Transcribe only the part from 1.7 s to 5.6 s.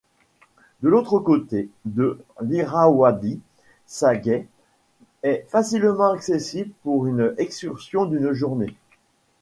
de l'Irrawaddy, Sagaing est